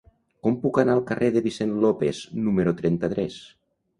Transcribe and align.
Com 0.45 0.55
puc 0.63 0.77
anar 0.83 0.95
al 0.97 1.01
carrer 1.09 1.27
de 1.35 1.43
Vicent 1.49 1.75
López 1.85 2.21
número 2.47 2.73
trenta-tres? 2.83 3.37